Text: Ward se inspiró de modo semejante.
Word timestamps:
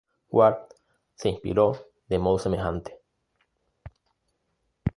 Ward 0.31 0.73
se 1.13 1.29
inspiró 1.29 1.77
de 2.09 2.17
modo 2.17 2.39
semejante. 2.39 2.99